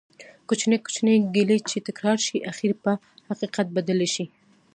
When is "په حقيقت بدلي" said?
2.83-4.07